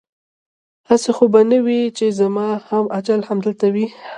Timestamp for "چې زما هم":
1.97-2.85